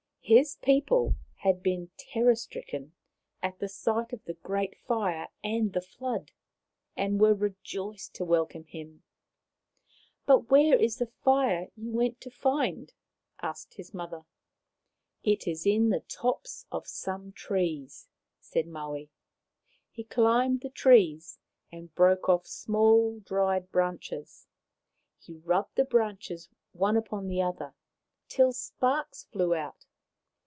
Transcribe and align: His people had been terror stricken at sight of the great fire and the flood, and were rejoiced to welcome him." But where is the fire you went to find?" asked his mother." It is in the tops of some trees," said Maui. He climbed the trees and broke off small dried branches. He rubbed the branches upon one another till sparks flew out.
His 0.23 0.55
people 0.55 1.15
had 1.39 1.61
been 1.61 1.89
terror 1.97 2.35
stricken 2.35 2.93
at 3.43 3.59
sight 3.69 4.13
of 4.13 4.23
the 4.23 4.35
great 4.35 4.77
fire 4.77 5.27
and 5.43 5.73
the 5.73 5.81
flood, 5.81 6.31
and 6.95 7.19
were 7.19 7.33
rejoiced 7.33 8.15
to 8.15 8.23
welcome 8.23 8.63
him." 8.63 9.03
But 10.27 10.49
where 10.49 10.77
is 10.79 10.99
the 10.99 11.07
fire 11.07 11.67
you 11.75 11.91
went 11.91 12.21
to 12.21 12.29
find?" 12.31 12.93
asked 13.41 13.73
his 13.73 13.93
mother." 13.93 14.23
It 15.33 15.47
is 15.49 15.65
in 15.65 15.89
the 15.89 15.99
tops 15.99 16.65
of 16.71 16.87
some 16.87 17.33
trees," 17.33 18.07
said 18.39 18.67
Maui. 18.67 19.09
He 19.89 20.05
climbed 20.05 20.61
the 20.61 20.69
trees 20.69 21.39
and 21.73 21.93
broke 21.93 22.29
off 22.29 22.47
small 22.47 23.19
dried 23.19 23.69
branches. 23.69 24.47
He 25.17 25.39
rubbed 25.39 25.75
the 25.75 25.83
branches 25.83 26.47
upon 26.73 26.95
one 27.11 27.29
another 27.29 27.73
till 28.29 28.53
sparks 28.53 29.25
flew 29.25 29.53
out. 29.55 29.87